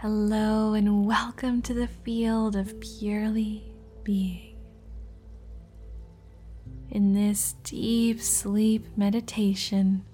Hello, 0.00 0.74
and 0.74 1.06
welcome 1.06 1.60
to 1.62 1.74
the 1.74 1.88
field 1.88 2.54
of 2.54 2.78
purely 2.78 3.64
being. 4.04 4.56
In 6.90 7.14
this 7.14 7.56
deep 7.64 8.20
sleep 8.20 8.86
meditation, 8.96 10.04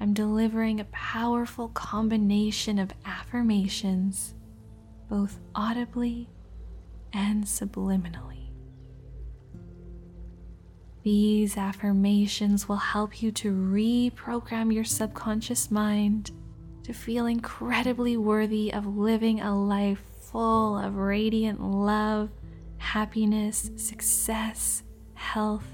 I'm 0.00 0.14
delivering 0.14 0.80
a 0.80 0.86
powerful 0.92 1.68
combination 1.68 2.78
of 2.78 2.94
affirmations, 3.04 4.32
both 5.10 5.38
audibly 5.54 6.30
and 7.12 7.44
subliminally. 7.44 8.48
These 11.02 11.58
affirmations 11.58 12.66
will 12.66 12.76
help 12.76 13.20
you 13.20 13.30
to 13.30 13.52
reprogram 13.52 14.72
your 14.72 14.84
subconscious 14.84 15.70
mind 15.70 16.30
to 16.84 16.92
feel 16.92 17.26
incredibly 17.26 18.16
worthy 18.16 18.72
of 18.72 18.96
living 18.96 19.40
a 19.40 19.56
life 19.56 20.02
full 20.20 20.78
of 20.78 20.96
radiant 20.96 21.62
love, 21.62 22.30
happiness, 22.78 23.70
success, 23.76 24.82
health, 25.14 25.66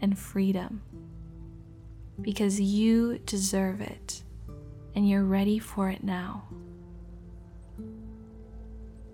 and 0.00 0.18
freedom. 0.18 0.82
Because 2.20 2.60
you 2.60 3.18
deserve 3.26 3.80
it 3.80 4.22
and 4.94 5.08
you're 5.08 5.24
ready 5.24 5.58
for 5.58 5.90
it 5.90 6.04
now. 6.04 6.44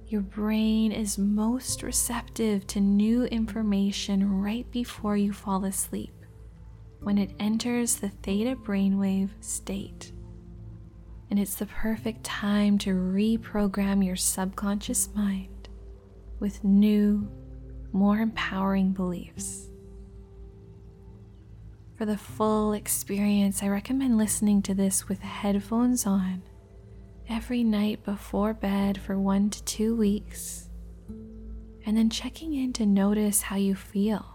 Your 0.07 0.21
brain 0.21 0.93
is 0.93 1.19
most 1.19 1.83
receptive 1.83 2.67
to 2.69 2.81
new 2.81 3.25
information 3.25 4.43
right 4.43 4.71
before 4.71 5.17
you 5.17 5.33
fall 5.33 5.65
asleep 5.65 6.13
when 7.01 7.17
it 7.17 7.33
enters 7.39 7.97
the 7.97 8.09
theta 8.09 8.57
brainwave 8.57 9.31
state 9.41 10.13
and 11.31 11.39
it's 11.39 11.55
the 11.55 11.67
perfect 11.67 12.25
time 12.25 12.77
to 12.79 12.91
reprogram 12.91 14.05
your 14.05 14.17
subconscious 14.17 15.09
mind 15.15 15.69
with 16.41 16.65
new, 16.65 17.31
more 17.93 18.19
empowering 18.19 18.93
beliefs. 18.93 19.69
For 21.97 22.05
the 22.05 22.19
full 22.19 22.73
experience, 22.73 23.63
I 23.63 23.69
recommend 23.69 24.19
listening 24.19 24.63
to 24.63 24.75
this 24.75 25.09
with 25.09 25.21
headphones 25.21 26.05
on 26.05 26.43
every 27.29 27.63
night 27.63 28.03
before 28.05 28.53
bed 28.53 28.99
for 28.99 29.17
one 29.17 29.51
to 29.51 29.63
two 29.65 29.95
weeks, 29.95 30.69
and 31.87 31.97
then 31.97 32.11
checking 32.11 32.55
in 32.55 32.73
to 32.73 32.87
notice 32.87 33.43
how 33.43 33.57
you 33.57 33.77
feel. 33.77 34.27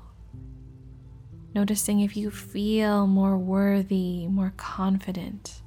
Noticing 1.53 2.01
if 2.01 2.16
you 2.16 2.31
feel 2.31 3.05
more 3.07 3.38
worthy, 3.38 4.27
more 4.27 4.53
confident 4.55 5.61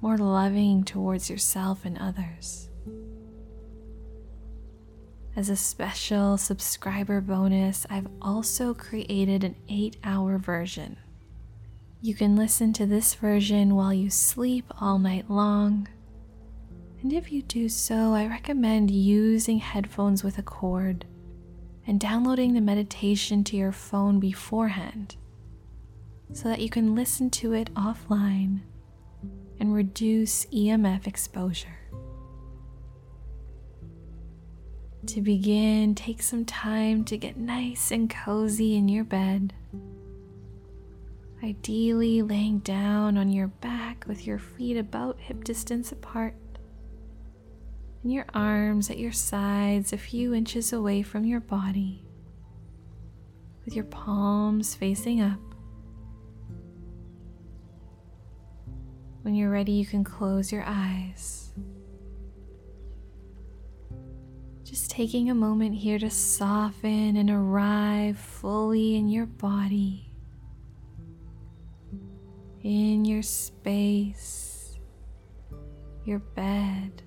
more 0.00 0.18
loving 0.18 0.84
towards 0.84 1.28
yourself 1.28 1.84
and 1.84 1.98
others. 1.98 2.68
As 5.36 5.48
a 5.48 5.56
special 5.56 6.36
subscriber 6.36 7.20
bonus, 7.20 7.86
I've 7.88 8.08
also 8.20 8.74
created 8.74 9.44
an 9.44 9.56
8 9.68 9.96
hour 10.02 10.38
version. 10.38 10.96
You 12.00 12.14
can 12.14 12.36
listen 12.36 12.72
to 12.74 12.86
this 12.86 13.14
version 13.14 13.74
while 13.74 13.94
you 13.94 14.10
sleep 14.10 14.64
all 14.80 14.98
night 14.98 15.30
long. 15.30 15.88
And 17.02 17.12
if 17.12 17.30
you 17.30 17.42
do 17.42 17.68
so, 17.68 18.14
I 18.14 18.26
recommend 18.26 18.90
using 18.90 19.58
headphones 19.58 20.24
with 20.24 20.38
a 20.38 20.42
cord 20.42 21.04
and 21.86 22.00
downloading 22.00 22.54
the 22.54 22.60
meditation 22.60 23.44
to 23.44 23.56
your 23.56 23.72
phone 23.72 24.20
beforehand 24.20 25.16
so 26.32 26.48
that 26.48 26.60
you 26.60 26.68
can 26.68 26.94
listen 26.94 27.30
to 27.30 27.52
it 27.52 27.72
offline 27.74 28.60
and 29.60 29.74
reduce 29.74 30.46
EMF 30.46 31.06
exposure. 31.06 31.78
To 35.06 35.22
begin, 35.22 35.94
take 35.94 36.22
some 36.22 36.44
time 36.44 37.04
to 37.04 37.16
get 37.16 37.36
nice 37.36 37.90
and 37.90 38.10
cozy 38.10 38.76
in 38.76 38.88
your 38.88 39.04
bed. 39.04 39.54
Ideally, 41.42 42.20
laying 42.20 42.58
down 42.58 43.16
on 43.16 43.30
your 43.30 43.46
back 43.46 44.04
with 44.08 44.26
your 44.26 44.38
feet 44.38 44.76
about 44.76 45.20
hip 45.20 45.44
distance 45.44 45.92
apart 45.92 46.34
and 48.02 48.12
your 48.12 48.26
arms 48.34 48.90
at 48.90 48.98
your 48.98 49.12
sides 49.12 49.92
a 49.92 49.98
few 49.98 50.34
inches 50.34 50.72
away 50.72 51.02
from 51.02 51.24
your 51.24 51.40
body, 51.40 52.04
with 53.64 53.74
your 53.74 53.84
palms 53.84 54.74
facing 54.74 55.20
up. 55.20 55.47
When 59.22 59.34
you're 59.34 59.50
ready, 59.50 59.72
you 59.72 59.84
can 59.84 60.04
close 60.04 60.52
your 60.52 60.64
eyes. 60.66 61.52
Just 64.64 64.90
taking 64.90 65.30
a 65.30 65.34
moment 65.34 65.74
here 65.74 65.98
to 65.98 66.10
soften 66.10 67.16
and 67.16 67.30
arrive 67.30 68.18
fully 68.18 68.96
in 68.96 69.08
your 69.08 69.26
body, 69.26 70.12
in 72.62 73.04
your 73.04 73.22
space, 73.22 74.78
your 76.04 76.18
bed. 76.18 77.02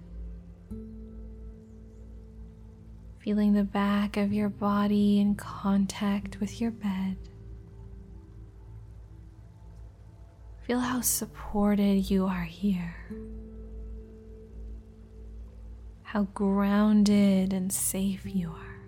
Feeling 3.19 3.53
the 3.53 3.63
back 3.63 4.17
of 4.17 4.33
your 4.33 4.49
body 4.49 5.19
in 5.19 5.35
contact 5.35 6.39
with 6.39 6.59
your 6.59 6.71
bed. 6.71 7.17
Feel 10.71 10.79
how 10.79 11.01
supported 11.01 12.09
you 12.09 12.25
are 12.27 12.45
here. 12.45 12.95
How 16.03 16.23
grounded 16.33 17.51
and 17.51 17.73
safe 17.73 18.21
you 18.25 18.51
are. 18.51 18.79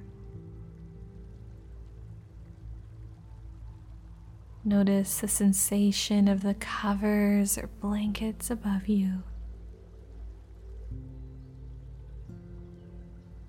Notice 4.63 5.19
the 5.19 5.27
sensation 5.27 6.29
of 6.29 6.41
the 6.41 6.53
covers 6.53 7.57
or 7.57 7.69
blankets 7.81 8.49
above 8.49 8.88
you. 8.88 9.22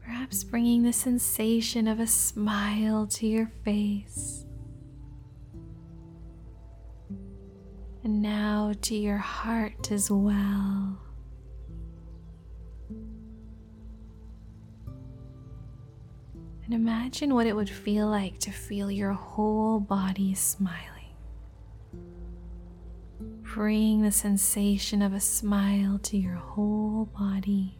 Perhaps 0.04 0.42
bringing 0.42 0.82
the 0.82 0.92
sensation 0.92 1.86
of 1.86 2.00
a 2.00 2.08
smile 2.08 3.06
to 3.06 3.28
your 3.28 3.52
face. 3.64 4.43
And 8.04 8.20
now 8.20 8.74
to 8.82 8.94
your 8.94 9.16
heart 9.16 9.90
as 9.90 10.10
well. 10.10 10.98
And 16.64 16.72
imagine 16.72 17.34
what 17.34 17.46
it 17.46 17.56
would 17.56 17.68
feel 17.68 18.06
like 18.06 18.38
to 18.40 18.50
feel 18.50 18.90
your 18.90 19.12
whole 19.12 19.80
body 19.80 20.34
smiling. 20.34 20.80
Bring 23.42 24.02
the 24.02 24.12
sensation 24.12 25.00
of 25.00 25.12
a 25.14 25.20
smile 25.20 25.98
to 26.04 26.18
your 26.18 26.34
whole 26.34 27.06
body. 27.18 27.78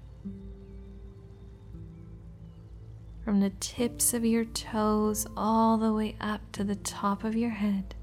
From 3.24 3.40
the 3.40 3.52
tips 3.60 4.14
of 4.14 4.24
your 4.24 4.44
toes 4.44 5.26
all 5.36 5.76
the 5.78 5.92
way 5.92 6.16
up 6.20 6.40
to 6.52 6.64
the 6.64 6.76
top 6.76 7.24
of 7.24 7.34
your 7.34 7.50
head. 7.50 7.94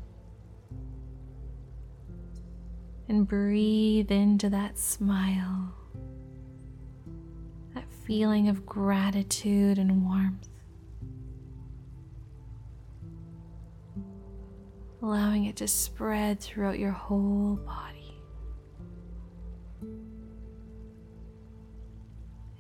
And 3.12 3.28
breathe 3.28 4.10
into 4.10 4.50
that 4.50 4.80
smile, 4.80 5.76
that 7.76 7.84
feeling 8.06 8.48
of 8.48 8.66
gratitude 8.66 9.78
and 9.78 10.06
warmth. 10.06 10.48
Allowing 15.02 15.44
it 15.44 15.58
to 15.58 15.68
spread 15.68 16.40
throughout 16.40 16.80
your 16.80 16.94
whole 16.94 17.60
body. 17.66 18.16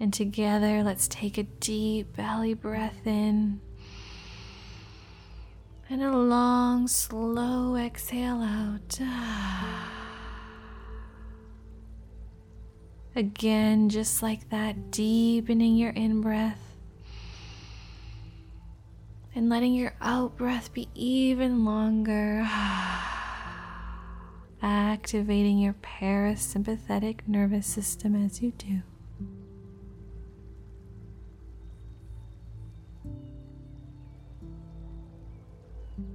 And 0.01 0.13
together, 0.13 0.83
let's 0.83 1.07
take 1.07 1.37
a 1.37 1.43
deep 1.43 2.13
belly 2.17 2.55
breath 2.55 3.07
in 3.07 3.61
and 5.89 6.03
a 6.03 6.17
long, 6.17 6.89
slow 6.89 7.77
exhale 7.77 8.41
out. 8.41 8.99
Ah. 9.01 10.00
Again, 13.15 13.89
just 13.89 14.23
like 14.23 14.49
that, 14.49 14.89
deepening 14.89 15.75
your 15.75 15.91
in 15.91 16.21
breath 16.21 16.71
and 19.35 19.49
letting 19.49 19.73
your 19.73 19.93
out 20.01 20.37
breath 20.37 20.73
be 20.73 20.87
even 20.95 21.65
longer. 21.65 22.47
Activating 24.61 25.57
your 25.57 25.73
parasympathetic 25.73 27.27
nervous 27.27 27.65
system 27.65 28.15
as 28.15 28.41
you 28.41 28.51
do. 28.51 28.81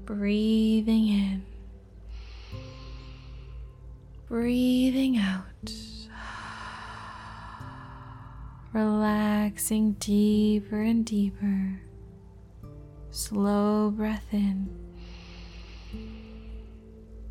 Breathing 0.04 1.08
in, 1.08 1.44
breathing 4.28 5.18
out 5.18 5.42
relaxing 8.76 9.92
deeper 9.92 10.82
and 10.82 11.06
deeper. 11.06 11.80
Slow 13.08 13.90
breath 13.90 14.26
in, 14.32 14.68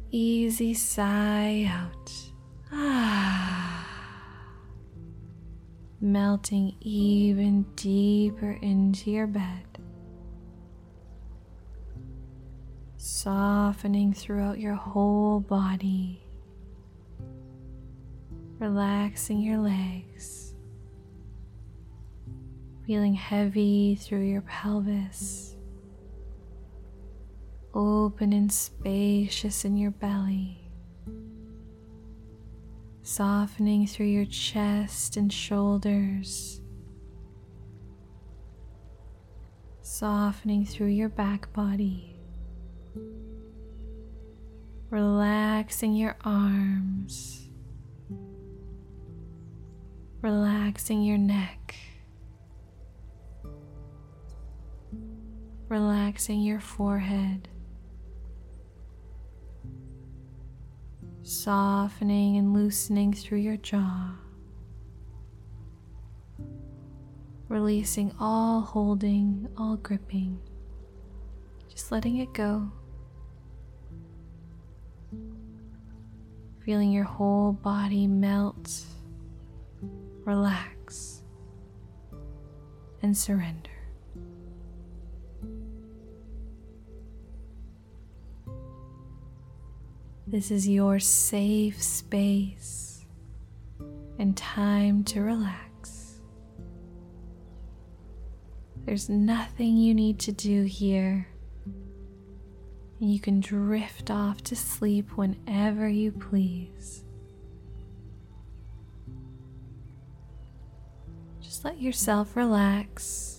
easy 0.09 0.73
sigh 0.73 1.69
out. 1.69 2.11
Ah. 2.71 3.87
Melting 6.01 6.73
even 6.81 7.63
deeper 7.75 8.57
into 8.63 9.11
your 9.11 9.27
bed. 9.27 9.67
Softening 12.97 14.13
throughout 14.13 14.59
your 14.59 14.73
whole 14.73 15.41
body 15.41 16.25
relaxing 18.59 19.41
your 19.41 19.57
legs, 19.57 20.44
feeling 22.85 23.13
heavy 23.13 23.95
through 23.95 24.23
your 24.23 24.41
pelvis, 24.41 25.55
open 27.73 28.31
and 28.31 28.51
spacious 28.51 29.65
in 29.65 29.75
your 29.75 29.91
belly, 29.91 30.69
softening 33.01 33.87
through 33.87 34.05
your 34.05 34.25
chest 34.25 35.17
and 35.17 35.31
shoulders. 35.33 36.61
Softening 39.81 40.65
through 40.65 40.87
your 40.87 41.09
back 41.09 41.53
body, 41.53 42.17
relaxing 44.89 45.93
your 45.93 46.17
arms, 46.25 47.47
relaxing 50.21 51.01
your 51.01 51.17
neck, 51.17 51.75
relaxing 55.69 56.41
your 56.41 56.59
forehead, 56.59 57.47
softening 61.23 62.37
and 62.37 62.53
loosening 62.53 63.13
through 63.13 63.39
your 63.39 63.57
jaw, 63.57 64.15
releasing 67.47 68.13
all 68.19 68.61
holding, 68.61 69.47
all 69.57 69.77
gripping, 69.77 70.39
just 71.69 71.91
letting 71.91 72.17
it 72.17 72.33
go. 72.33 72.71
Feeling 76.63 76.91
your 76.91 77.03
whole 77.03 77.51
body 77.51 78.07
melt 78.07 78.85
relax, 80.25 81.21
and 83.01 83.15
surrender. 83.15 83.69
This 90.27 90.49
is 90.49 90.67
your 90.67 90.99
safe 90.99 91.81
space 91.81 93.05
and 94.17 94.35
time 94.35 95.03
to 95.05 95.21
relax. 95.21 96.19
There's 98.85 99.07
nothing 99.07 99.77
you 99.77 99.93
need 99.93 100.19
to 100.19 100.31
do 100.31 100.63
here, 100.63 101.27
and 102.99 103.13
you 103.13 103.19
can 103.19 103.39
drift 103.39 104.09
off 104.09 104.41
to 104.43 104.55
sleep 104.55 105.15
whenever 105.15 105.87
you 105.87 106.11
please. 106.11 107.03
Just 111.39 111.63
let 111.63 111.79
yourself 111.79 112.35
relax. 112.35 113.34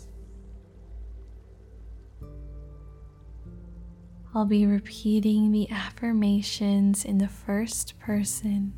I'll 4.36 4.44
be 4.44 4.66
repeating 4.66 5.50
the 5.50 5.70
affirmations 5.70 7.06
in 7.06 7.16
the 7.16 7.26
first 7.26 7.98
person 7.98 8.74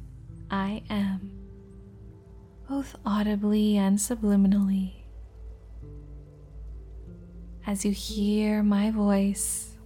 I 0.52 0.84
am, 0.88 1.32
both 2.69 2.94
audibly 3.05 3.76
and 3.76 3.99
subliminally. 3.99 5.02
As 7.66 7.84
you 7.84 7.90
hear 7.90 8.62
my 8.62 8.93
voice, 8.93 9.76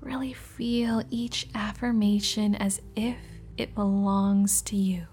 really 0.00 0.34
feel 0.34 1.02
each 1.10 1.48
affirmation 1.56 2.54
as 2.54 2.80
if 2.94 3.16
it 3.56 3.74
belongs 3.74 4.62
to 4.62 4.76
you 4.76 5.04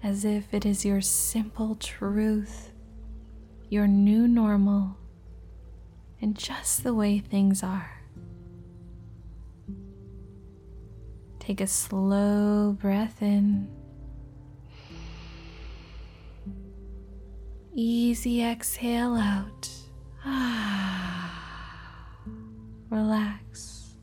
as 0.00 0.24
if 0.24 0.54
it 0.54 0.64
is 0.64 0.84
your 0.84 1.00
simple 1.00 1.74
truth, 1.74 2.70
your 3.68 3.88
new 3.88 4.28
normal, 4.28 4.96
and 6.20 6.36
just 6.36 6.82
the 6.82 6.94
way 6.94 7.18
things 7.18 7.62
are. 7.62 8.02
Take 11.38 11.60
a 11.60 11.66
slow 11.66 12.72
breath 12.72 13.22
in. 13.22 13.68
Easy 17.74 18.42
exhale 18.42 19.14
out. 19.14 19.68
Relax. 22.90 23.94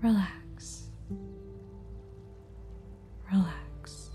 Relax. 0.00 0.90
Relax. 3.30 4.10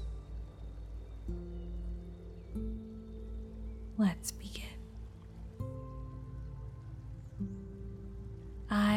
Let's 3.97 4.31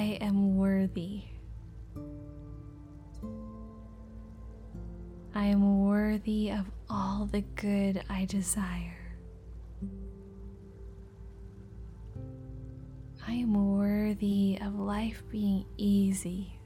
I 0.00 0.16
am 0.22 0.56
worthy. 0.56 1.24
I 5.34 5.44
am 5.44 5.84
worthy 5.84 6.52
of 6.52 6.70
all 6.88 7.28
the 7.30 7.42
good 7.42 8.02
I 8.08 8.24
desire. 8.24 8.96
I 13.28 13.32
am 13.32 13.76
worthy 13.76 14.58
of 14.62 14.78
life 14.78 15.22
being 15.30 15.66
easy. 15.76 16.58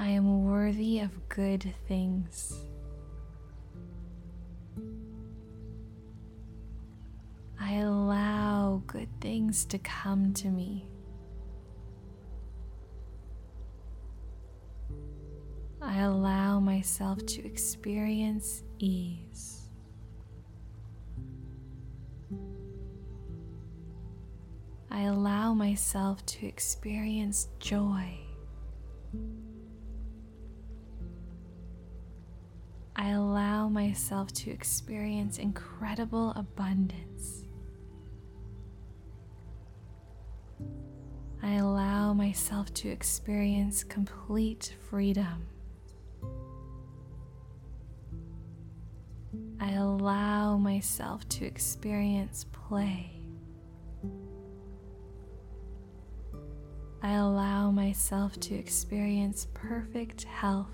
I 0.00 0.08
am 0.08 0.46
worthy 0.46 0.98
of 0.98 1.28
good 1.28 1.72
things. 1.86 2.58
I 7.66 7.76
allow 7.76 8.82
good 8.86 9.08
things 9.22 9.64
to 9.66 9.78
come 9.78 10.34
to 10.34 10.48
me. 10.48 10.86
I 15.80 16.00
allow 16.00 16.60
myself 16.60 17.24
to 17.24 17.46
experience 17.46 18.62
ease. 18.78 19.70
I 24.90 25.04
allow 25.04 25.54
myself 25.54 26.24
to 26.26 26.46
experience 26.46 27.48
joy. 27.60 28.18
I 32.94 33.08
allow 33.12 33.70
myself 33.70 34.34
to 34.34 34.50
experience 34.50 35.38
incredible 35.38 36.34
abundance. 36.36 37.43
I 41.44 41.56
allow 41.56 42.14
myself 42.14 42.72
to 42.72 42.88
experience 42.88 43.84
complete 43.84 44.74
freedom. 44.88 45.46
I 49.60 49.72
allow 49.72 50.56
myself 50.56 51.28
to 51.28 51.44
experience 51.44 52.46
play. 52.50 53.10
I 57.02 57.12
allow 57.12 57.70
myself 57.70 58.40
to 58.40 58.54
experience 58.54 59.46
perfect 59.52 60.24
health. 60.24 60.72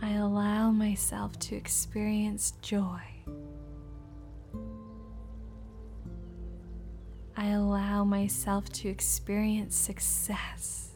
I 0.00 0.12
allow 0.12 0.70
myself 0.70 1.36
to 1.40 1.56
experience 1.56 2.52
joy. 2.62 3.00
I 7.40 7.52
allow 7.52 8.04
myself 8.04 8.68
to 8.68 8.90
experience 8.90 9.74
success. 9.74 10.90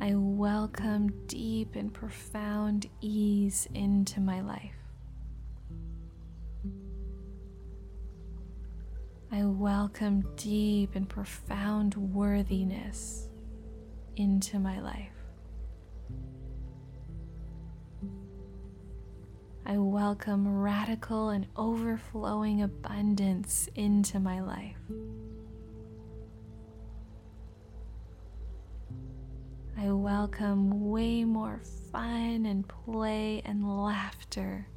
I 0.00 0.14
welcome 0.14 1.12
deep 1.26 1.76
and 1.76 1.92
profound 1.92 2.86
ease 3.02 3.68
into 3.74 4.20
my 4.20 4.40
life. 4.40 4.72
I 9.30 9.44
welcome 9.44 10.26
deep 10.36 10.94
and 10.94 11.06
profound 11.06 11.94
worthiness 11.94 13.28
into 14.16 14.58
my 14.58 14.80
life. 14.80 15.15
I 19.68 19.78
welcome 19.78 20.60
radical 20.60 21.30
and 21.30 21.44
overflowing 21.56 22.62
abundance 22.62 23.68
into 23.74 24.20
my 24.20 24.40
life. 24.40 24.76
I 29.76 29.90
welcome 29.90 30.88
way 30.88 31.24
more 31.24 31.60
fun 31.90 32.46
and 32.46 32.64
play 32.68 33.42
and 33.44 33.68
laughter 33.82 34.68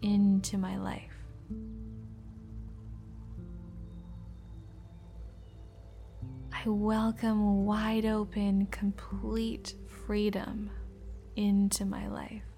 into 0.00 0.56
my 0.58 0.78
life. 0.78 1.10
I 6.52 6.68
welcome 6.68 7.64
wide 7.64 8.06
open, 8.06 8.66
complete 8.66 9.74
freedom 10.06 10.70
into 11.34 11.84
my 11.84 12.06
life. 12.06 12.49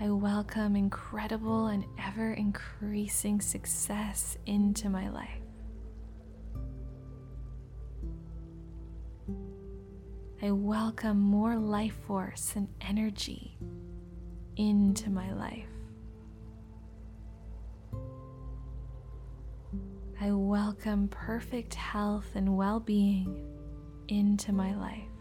I 0.00 0.10
welcome 0.10 0.76
incredible 0.76 1.66
and 1.66 1.84
ever 1.98 2.32
increasing 2.32 3.40
success 3.40 4.38
into 4.46 4.88
my 4.88 5.08
life. 5.08 5.42
I 10.40 10.52
welcome 10.52 11.18
more 11.18 11.56
life 11.56 11.96
force 12.06 12.52
and 12.54 12.68
energy 12.80 13.58
into 14.56 15.10
my 15.10 15.32
life. 15.32 15.66
I 20.20 20.30
welcome 20.30 21.08
perfect 21.08 21.74
health 21.74 22.36
and 22.36 22.56
well 22.56 22.78
being 22.78 23.44
into 24.06 24.52
my 24.52 24.76
life. 24.76 25.17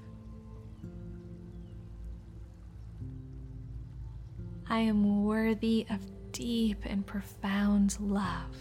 I 4.70 4.80
am 4.80 5.24
worthy 5.24 5.86
of 5.90 6.02
deep 6.34 6.80
and 6.86 7.06
profound 7.06 7.98
love. 8.02 8.56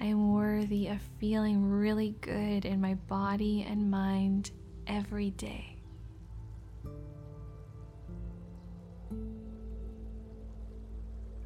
I 0.00 0.04
am 0.04 0.32
worthy 0.32 0.86
of 0.86 1.00
feeling 1.18 1.68
really 1.68 2.14
good 2.20 2.64
in 2.64 2.80
my 2.80 2.94
body 2.94 3.66
and 3.68 3.90
mind 3.90 4.52
every 4.86 5.30
day. 5.30 5.76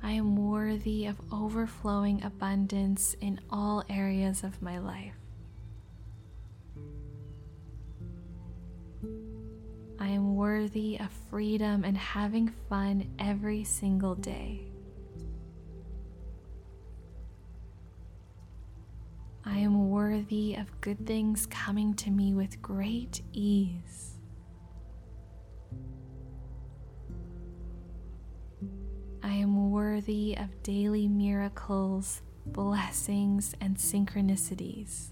I 0.03 0.13
am 0.13 0.37
worthy 0.37 1.07
of 1.07 1.17
overflowing 1.33 2.23
abundance 2.25 3.15
in 3.23 3.41
all 3.49 3.85
areas 3.89 4.45
of 4.45 4.61
my 4.61 4.79
life. 4.79 5.15
I 10.03 10.09
am 10.09 10.35
worthy 10.35 10.99
of 10.99 11.11
freedom 11.29 11.85
and 11.85 11.95
having 11.95 12.49
fun 12.71 13.07
every 13.19 13.65
single 13.65 14.15
day. 14.15 14.63
I 19.45 19.59
am 19.59 19.91
worthy 19.91 20.55
of 20.55 20.81
good 20.81 21.07
things 21.07 21.45
coming 21.45 21.93
to 21.95 22.11
me 22.11 22.33
with 22.33 22.63
great 22.63 23.21
ease. 23.35 24.17
I 29.23 29.35
am 29.35 29.71
worthy 29.71 30.35
of 30.35 30.63
daily 30.63 31.09
miracles, 31.09 32.23
blessings, 32.47 33.55
and 33.61 33.77
synchronicities. 33.77 35.09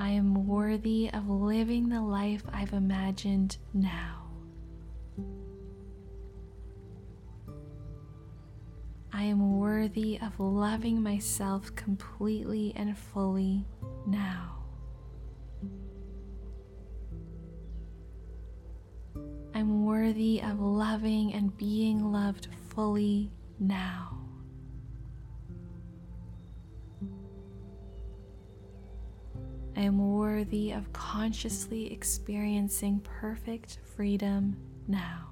I 0.00 0.10
am 0.10 0.46
worthy 0.46 1.10
of 1.12 1.28
living 1.28 1.88
the 1.88 2.00
life 2.00 2.44
I've 2.52 2.72
imagined 2.72 3.58
now. 3.74 4.28
I 9.12 9.24
am 9.24 9.58
worthy 9.58 10.20
of 10.22 10.38
loving 10.38 11.02
myself 11.02 11.74
completely 11.74 12.72
and 12.76 12.96
fully 12.96 13.64
now. 14.06 14.58
I'm 19.52 19.84
worthy 19.84 20.40
of 20.40 20.60
loving 20.60 21.34
and 21.34 21.56
being 21.56 22.12
loved 22.12 22.46
fully 22.68 23.32
now. 23.58 24.17
I 29.78 29.82
am 29.82 30.16
worthy 30.16 30.72
of 30.72 30.92
consciously 30.92 31.92
experiencing 31.92 32.98
perfect 32.98 33.78
freedom 33.94 34.56
now. 34.88 35.28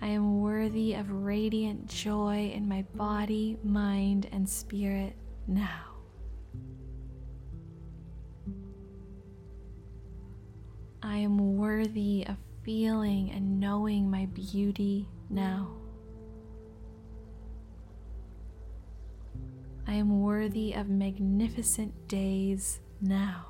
I 0.00 0.06
am 0.06 0.40
worthy 0.40 0.94
of 0.94 1.10
radiant 1.10 1.88
joy 1.88 2.52
in 2.54 2.68
my 2.68 2.82
body, 2.94 3.58
mind, 3.64 4.28
and 4.30 4.48
spirit 4.48 5.16
now. 5.48 5.96
I 11.02 11.16
am 11.16 11.56
worthy 11.56 12.24
of 12.28 12.36
feeling 12.62 13.32
and 13.32 13.58
knowing 13.58 14.08
my 14.08 14.26
beauty 14.26 15.08
now. 15.28 15.79
I 19.90 19.94
am 19.94 20.20
worthy 20.22 20.72
of 20.72 20.88
magnificent 20.88 22.06
days 22.06 22.78
now. 23.00 23.46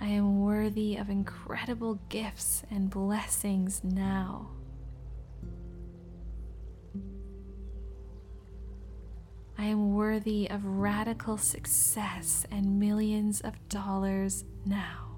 I 0.00 0.06
am 0.06 0.40
worthy 0.40 0.96
of 0.96 1.10
incredible 1.10 2.00
gifts 2.08 2.62
and 2.70 2.88
blessings 2.88 3.84
now. 3.84 4.52
I 9.58 9.64
am 9.64 9.92
worthy 9.92 10.48
of 10.48 10.64
radical 10.64 11.36
success 11.36 12.46
and 12.50 12.80
millions 12.80 13.42
of 13.42 13.68
dollars 13.68 14.46
now. 14.64 15.11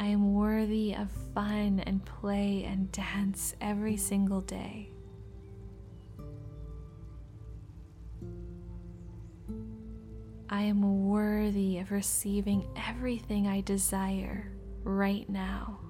I 0.00 0.06
am 0.06 0.34
worthy 0.34 0.94
of 0.94 1.10
fun 1.34 1.80
and 1.80 2.04
play 2.04 2.64
and 2.64 2.90
dance 2.92 3.56
every 3.60 3.96
single 3.96 4.40
day. 4.40 4.90
I 10.48 10.62
am 10.62 11.08
worthy 11.08 11.78
of 11.78 11.90
receiving 11.90 12.66
everything 12.88 13.48
I 13.48 13.60
desire 13.60 14.52
right 14.84 15.28
now. 15.28 15.80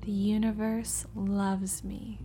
The 0.00 0.12
universe 0.12 1.04
loves 1.14 1.84
me. 1.84 2.20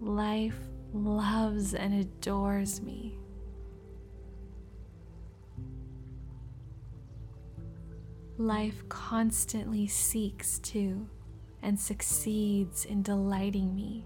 Life 0.00 0.58
loves 0.92 1.74
and 1.74 1.94
adores 1.94 2.80
me. 2.80 3.18
Life 8.38 8.82
constantly 8.88 9.86
seeks 9.86 10.58
to 10.60 11.08
and 11.62 11.78
succeeds 11.78 12.84
in 12.84 13.02
delighting 13.02 13.74
me 13.74 14.04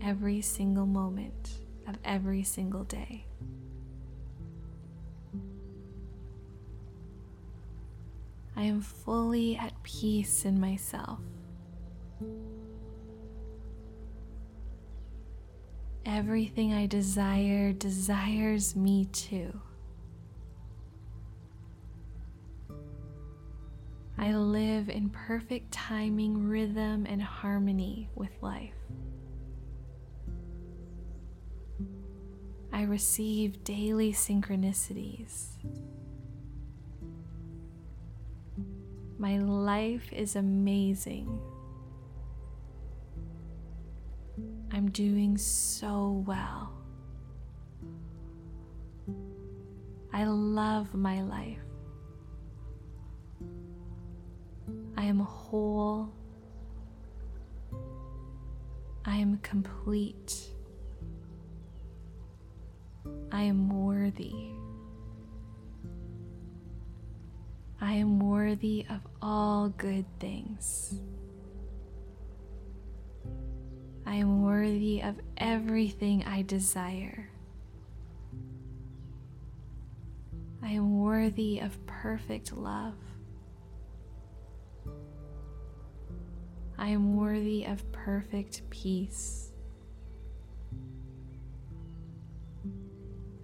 every 0.00 0.40
single 0.40 0.86
moment 0.86 1.60
of 1.86 1.96
every 2.04 2.42
single 2.42 2.84
day. 2.84 3.26
I 8.56 8.62
am 8.62 8.80
fully 8.80 9.56
at 9.56 9.80
peace 9.82 10.44
in 10.44 10.58
myself. 10.58 11.20
Everything 16.08 16.72
I 16.72 16.86
desire 16.86 17.72
desires 17.72 18.76
me 18.76 19.06
too. 19.06 19.60
I 24.16 24.32
live 24.32 24.88
in 24.88 25.10
perfect 25.10 25.72
timing, 25.72 26.46
rhythm, 26.46 27.06
and 27.06 27.20
harmony 27.20 28.08
with 28.14 28.30
life. 28.40 28.72
I 32.72 32.82
receive 32.82 33.64
daily 33.64 34.12
synchronicities. 34.12 35.46
My 39.18 39.38
life 39.38 40.12
is 40.12 40.36
amazing. 40.36 41.40
I'm 44.76 44.90
doing 44.90 45.38
so 45.38 46.22
well. 46.26 46.70
I 50.12 50.24
love 50.24 50.94
my 50.94 51.22
life. 51.22 51.56
I 54.98 55.04
am 55.04 55.20
whole. 55.20 56.12
I 59.06 59.16
am 59.16 59.38
complete. 59.38 60.50
I 63.32 63.44
am 63.44 63.70
worthy. 63.82 64.50
I 67.80 67.92
am 67.94 68.20
worthy 68.20 68.84
of 68.90 69.00
all 69.22 69.70
good 69.70 70.04
things. 70.20 71.00
I 74.06 74.14
am 74.14 74.42
worthy 74.42 75.02
of 75.02 75.16
everything 75.36 76.24
I 76.24 76.42
desire. 76.42 77.28
I 80.62 80.68
am 80.70 81.00
worthy 81.00 81.58
of 81.58 81.84
perfect 81.86 82.56
love. 82.56 82.94
I 86.78 86.88
am 86.88 87.16
worthy 87.16 87.64
of 87.64 87.90
perfect 87.90 88.62
peace. 88.70 89.50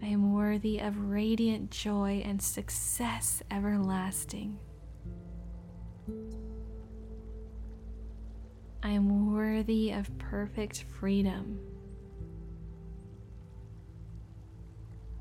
I 0.02 0.06
am 0.06 0.32
worthy 0.32 0.78
of 0.78 1.10
radiant 1.10 1.70
joy 1.70 2.22
and 2.24 2.40
success 2.40 3.42
everlasting. 3.50 4.58
I 8.82 8.90
am 8.90 9.32
worthy 9.32 9.92
of 9.92 10.10
perfect 10.18 10.84
freedom. 10.98 11.60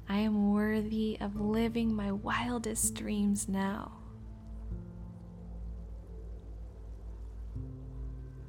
I 0.09 0.17
am 0.17 0.51
worthy 0.51 1.17
of 1.21 1.39
living 1.39 1.93
my 1.95 2.11
wildest 2.11 2.95
dreams 2.95 3.47
now. 3.47 3.91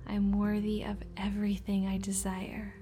I 0.07 0.14
am 0.14 0.33
worthy 0.33 0.83
of 0.83 0.97
everything 1.16 1.87
I 1.87 1.99
desire. 1.99 2.75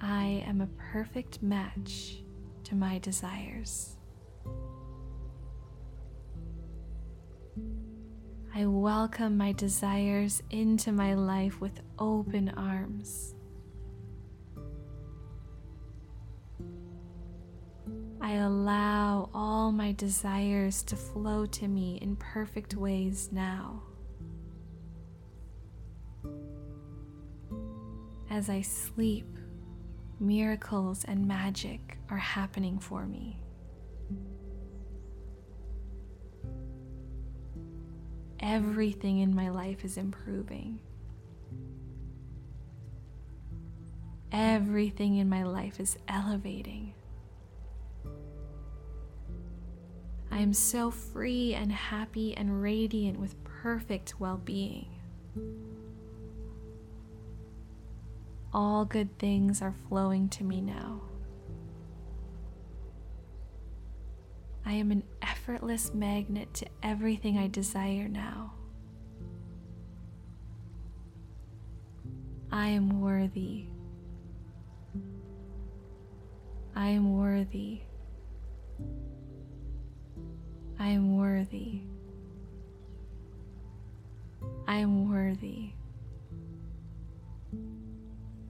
I 0.00 0.44
am 0.46 0.60
a 0.60 0.66
perfect 0.92 1.42
match 1.42 2.22
to 2.64 2.74
my 2.74 2.98
desires. 2.98 3.96
I 8.56 8.66
welcome 8.66 9.36
my 9.36 9.50
desires 9.50 10.40
into 10.48 10.92
my 10.92 11.14
life 11.14 11.60
with 11.60 11.80
open 11.98 12.50
arms. 12.50 13.34
I 18.20 18.34
allow 18.34 19.28
all 19.34 19.72
my 19.72 19.90
desires 19.90 20.84
to 20.84 20.94
flow 20.94 21.46
to 21.46 21.66
me 21.66 21.98
in 22.00 22.14
perfect 22.14 22.76
ways 22.76 23.30
now. 23.32 23.82
As 28.30 28.48
I 28.48 28.60
sleep, 28.60 29.26
miracles 30.20 31.02
and 31.02 31.26
magic 31.26 31.98
are 32.08 32.18
happening 32.18 32.78
for 32.78 33.04
me. 33.04 33.43
Everything 38.46 39.20
in 39.20 39.34
my 39.34 39.48
life 39.48 39.86
is 39.86 39.96
improving. 39.96 40.78
Everything 44.30 45.16
in 45.16 45.30
my 45.30 45.44
life 45.44 45.80
is 45.80 45.96
elevating. 46.08 46.92
I 50.30 50.40
am 50.40 50.52
so 50.52 50.90
free 50.90 51.54
and 51.54 51.72
happy 51.72 52.36
and 52.36 52.60
radiant 52.60 53.18
with 53.18 53.42
perfect 53.44 54.20
well 54.20 54.36
being. 54.36 54.88
All 58.52 58.84
good 58.84 59.18
things 59.18 59.62
are 59.62 59.74
flowing 59.88 60.28
to 60.28 60.44
me 60.44 60.60
now. 60.60 61.00
I 64.66 64.72
am 64.72 64.90
an 64.90 65.02
effortless 65.20 65.92
magnet 65.92 66.54
to 66.54 66.66
everything 66.82 67.36
I 67.38 67.48
desire 67.48 68.08
now. 68.08 68.54
I 72.50 72.68
am 72.68 73.00
worthy. 73.00 73.66
I 76.74 76.88
am 76.88 77.16
worthy. 77.16 77.82
I 80.78 80.88
am 80.88 81.16
worthy. 81.16 81.82
I 84.66 84.78
am 84.78 85.10
worthy. 85.10 85.72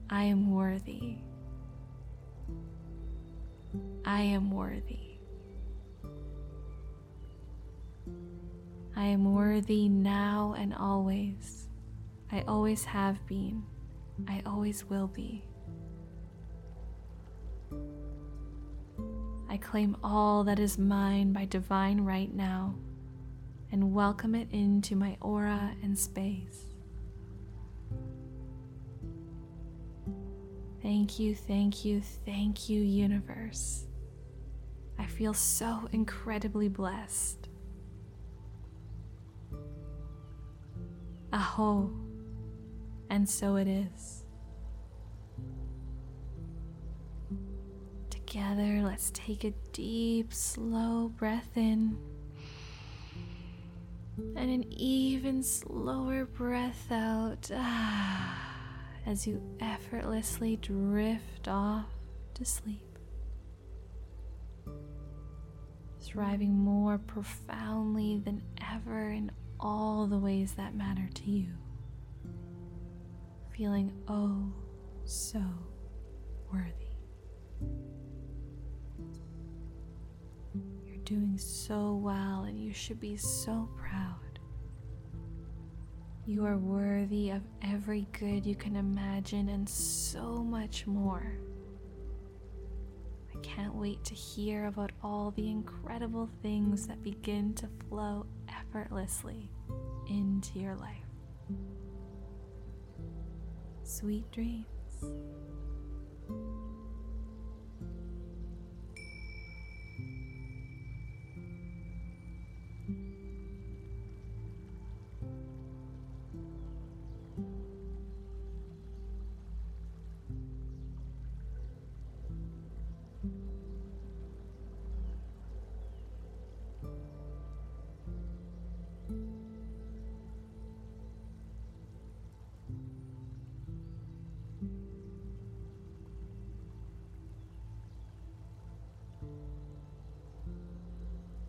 I 0.09 0.23
am 0.23 0.51
worthy. 0.51 1.17
I 4.05 4.21
am 4.21 4.51
worthy. 4.51 5.14
I 8.97 9.05
am 9.05 9.33
worthy 9.33 9.89
now 9.89 10.55
and 10.57 10.73
always. 10.73 11.67
I 12.31 12.43
always 12.47 12.85
have 12.85 13.25
been. 13.27 13.63
I 14.27 14.41
always 14.45 14.85
will 14.85 15.07
be. 15.07 15.43
I 19.49 19.57
claim 19.57 19.97
all 20.03 20.43
that 20.45 20.59
is 20.59 20.77
mine 20.77 21.33
by 21.33 21.45
divine 21.45 22.01
right 22.01 22.33
now 22.33 22.75
and 23.71 23.93
welcome 23.93 24.33
it 24.33 24.47
into 24.51 24.95
my 24.95 25.17
aura 25.21 25.75
and 25.83 25.97
space. 25.97 26.65
Thank 30.81 31.19
you, 31.19 31.35
thank 31.35 31.83
you, 31.83 32.01
thank 32.25 32.69
you, 32.69 32.81
universe. 32.81 33.87
I 34.97 35.05
feel 35.05 35.33
so 35.33 35.89
incredibly 35.91 36.69
blessed. 36.69 37.49
Aho, 41.33 41.91
and 43.09 43.27
so 43.27 43.55
it 43.55 43.67
is. 43.67 44.23
Together, 48.09 48.81
let's 48.83 49.11
take 49.11 49.43
a 49.43 49.53
deep, 49.71 50.33
slow 50.33 51.09
breath 51.09 51.55
in 51.55 51.97
and 54.35 54.49
an 54.49 54.65
even 54.71 55.43
slower 55.43 56.25
breath 56.25 56.91
out. 56.91 57.51
As 59.05 59.27
you 59.27 59.39
effortlessly 59.59 60.55
drift 60.57 61.47
off 61.47 61.85
to 62.33 62.43
sleep, 62.43 62.97
thriving 66.01 66.57
more 66.57 66.97
profoundly 66.97 68.17
than 68.17 68.41
ever 68.73 69.09
in 69.09 69.31
all 69.59 70.07
the 70.07 70.17
ways 70.17 70.53
that 70.53 70.75
matter 70.75 71.09
to 71.13 71.31
you, 71.31 71.47
feeling 73.51 73.91
oh 74.07 74.51
so 75.05 75.41
worthy. 76.51 76.71
You're 80.85 81.03
doing 81.03 81.37
so 81.37 81.95
well, 81.95 82.43
and 82.43 82.59
you 82.59 82.73
should 82.73 82.99
be 82.99 83.17
so 83.17 83.69
proud. 83.77 84.39
You 86.25 86.43
are 86.45 86.57
worthy 86.57 87.29
of 87.29 87.43
every 87.61 88.07
good 88.17 88.45
you 88.45 88.55
can 88.55 88.75
imagine 88.75 89.49
and 89.49 89.69
so 89.69 90.43
much 90.43 90.87
more. 90.87 91.37
I 93.31 93.37
can't 93.43 93.75
wait 93.75 94.03
to 94.05 94.15
hear 94.15 94.65
about 94.65 94.91
all 95.03 95.31
the 95.35 95.51
incredible 95.51 96.27
things 96.41 96.87
that 96.87 97.03
begin 97.03 97.53
to 97.55 97.67
flow 97.87 98.25
effortlessly 98.49 99.49
into 100.09 100.59
your 100.59 100.75
life. 100.75 100.97
Sweet 103.83 104.31
dreams. 104.31 104.65